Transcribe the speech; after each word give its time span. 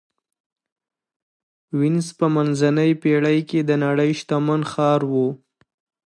وینز 1.79 2.07
په 2.19 2.25
منځنۍ 2.35 2.91
پېړۍ 3.01 3.39
کې 3.49 3.59
د 3.69 3.71
نړۍ 3.83 4.11
شتمن 4.19 4.61
ښار 4.71 5.01
و. 5.11 5.13